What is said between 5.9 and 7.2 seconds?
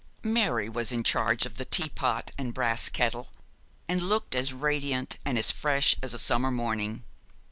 as a summer morning.